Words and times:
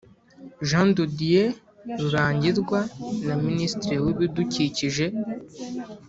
Jean 0.69 0.87
de 0.97 1.03
Dieu 1.17 1.47
Rurangirwa 1.99 2.79
na 3.27 3.35
Minisitiri 3.47 3.95
w’Ibidukikije 4.03 5.05